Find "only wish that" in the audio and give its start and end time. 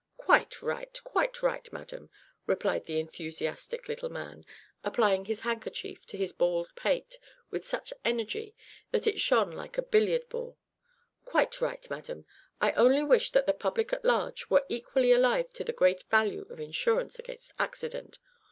12.71-13.45